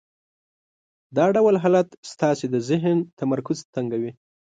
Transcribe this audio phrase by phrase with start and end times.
[1.17, 4.11] دا ډول حالت ستاسې د ذهن تمرکز تنګوي.